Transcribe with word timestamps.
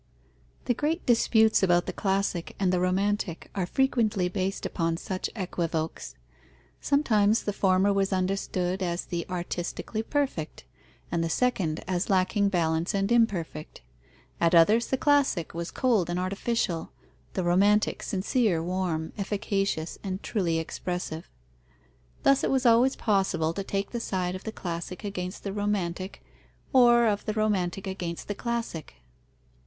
The 0.65 0.73
great 0.73 1.05
disputes 1.05 1.61
about 1.61 1.85
the 1.85 1.93
classic 1.93 2.55
and 2.59 2.73
the 2.73 2.79
romantic 2.79 3.51
are 3.53 3.67
frequently 3.67 4.29
based 4.29 4.65
upon 4.65 4.97
such 4.97 5.29
equivokes. 5.35 6.15
Sometimes 6.79 7.43
the 7.43 7.53
former 7.53 7.93
was 7.93 8.11
understood 8.11 8.81
as 8.81 9.05
the 9.05 9.27
artistically 9.29 10.01
perfect, 10.01 10.63
and 11.11 11.23
the 11.23 11.29
second 11.29 11.83
as 11.87 12.09
lacking 12.09 12.49
balance 12.49 12.95
and 12.95 13.11
imperfect; 13.11 13.81
at 14.39 14.55
others, 14.55 14.87
the 14.87 14.97
classic 14.97 15.53
was 15.53 15.69
cold 15.69 16.09
and 16.09 16.17
artificial, 16.17 16.91
the 17.33 17.43
romantic 17.43 18.01
sincere, 18.01 18.63
warm, 18.63 19.13
efficacious, 19.19 19.99
and 20.03 20.23
truly 20.23 20.57
expressive. 20.57 21.29
Thus 22.23 22.43
it 22.43 22.49
was 22.49 22.65
always 22.65 22.95
possible 22.95 23.53
to 23.53 23.63
take 23.63 23.91
the 23.91 23.99
side 23.99 24.33
of 24.33 24.45
the 24.45 24.51
classic 24.51 25.03
against 25.03 25.43
the 25.43 25.53
romantic, 25.53 26.23
or 26.73 27.05
of 27.05 27.23
the 27.25 27.33
romantic 27.33 27.85
against 27.85 28.27
the 28.27 28.33
classic. 28.33 28.95